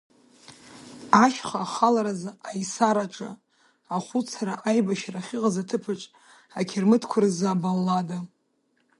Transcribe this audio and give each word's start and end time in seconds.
Ашьха 1.23 1.59
ахаларазы 1.65 2.29
аисараҿы, 2.49 3.29
Ахәыцра 3.95 4.53
аибашьра 4.69 5.19
ахьыҟаз 5.21 5.55
аҭыԥаҿ, 5.61 6.01
Ақьырмытқәа 6.59 7.19
рзы 7.23 7.47
абаллада. 7.53 8.17